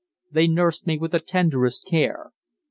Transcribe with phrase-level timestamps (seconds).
[0.31, 2.31] They nursed me with the tenderest care.